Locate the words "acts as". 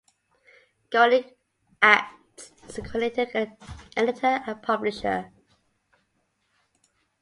1.79-2.77